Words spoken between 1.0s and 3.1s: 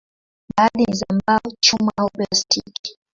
mbao, chuma au plastiki.